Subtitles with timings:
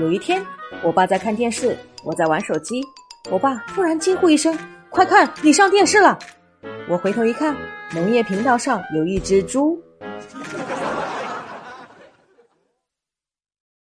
[0.00, 0.44] 有一天
[0.82, 2.80] 我爸在看电视我在玩手机
[3.30, 4.56] 我爸突然惊呼一声
[4.90, 6.18] 快看你上电视了！
[6.88, 7.54] 我回头一看
[7.92, 9.78] 农业频道上有一只猪。